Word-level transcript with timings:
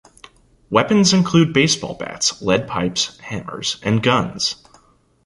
Weapons 0.71 1.13
include 1.13 1.53
baseball 1.53 1.93
bats, 1.93 2.41
lead 2.41 2.67
pipes, 2.67 3.19
hammers 3.19 3.79
and 3.83 4.01
guns. 4.01 4.55